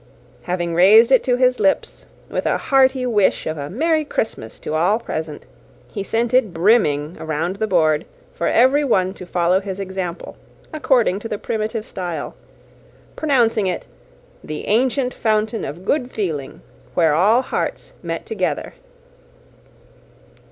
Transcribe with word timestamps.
Having 0.41 0.73
raised 0.73 1.11
it 1.11 1.23
to 1.25 1.35
his 1.35 1.59
lips, 1.59 2.07
with 2.27 2.47
a 2.47 2.57
hearty 2.57 3.05
wish 3.05 3.45
of 3.45 3.55
a 3.59 3.69
merry 3.69 4.03
Christmas 4.03 4.57
to 4.61 4.73
all 4.73 4.97
present, 4.97 5.45
he 5.91 6.01
sent 6.01 6.33
it 6.33 6.51
brimming, 6.51 7.15
around 7.19 7.57
the 7.57 7.67
board, 7.67 8.05
for 8.33 8.47
every 8.47 8.83
one 8.83 9.13
to 9.13 9.27
follow 9.27 9.59
his 9.59 9.79
example, 9.79 10.37
according 10.73 11.19
to 11.19 11.27
the 11.27 11.37
primitive 11.37 11.85
style; 11.85 12.35
pronouncing 13.15 13.67
it 13.67 13.85
"the 14.43 14.65
ancient 14.65 15.13
fountain 15.13 15.63
of 15.63 15.85
good 15.85 16.09
feeling, 16.11 16.61
where 16.95 17.13
all 17.13 17.43
hearts 17.43 17.93
met 18.01 18.25
together." 18.25 18.73